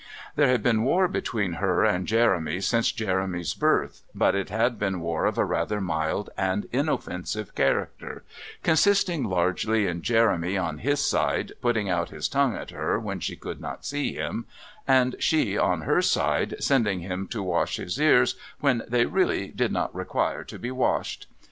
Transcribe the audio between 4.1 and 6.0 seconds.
but it had been war of a rather